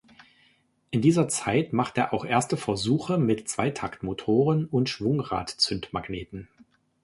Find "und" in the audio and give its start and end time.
4.65-4.89